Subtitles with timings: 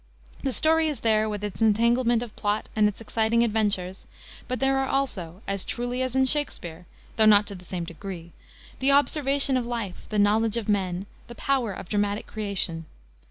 [0.41, 4.07] The story is there, with its entanglement of plot and its exciting adventures,
[4.47, 8.31] but there are also, as truly as in Shakspere, though not in the same degree,
[8.79, 12.87] the observation of life, the knowledge of men, the power of dramatic creation.